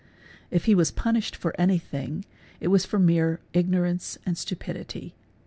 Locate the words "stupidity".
4.35-5.13